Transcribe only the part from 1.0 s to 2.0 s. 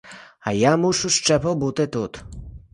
ще побути